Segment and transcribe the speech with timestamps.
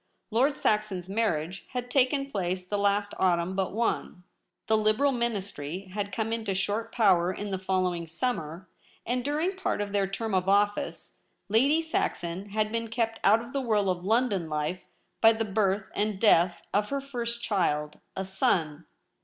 [0.31, 4.23] Lord Saxon's marriage had taken place the last autumn but one.
[4.65, 8.67] The Liberal Ministry had come into short power in the following sum mer,
[9.05, 13.53] and during part of their term of office Lady Saxon had been kept out of
[13.53, 14.79] the whirl of London life
[15.21, 18.87] by the birth and death of her first child— a son.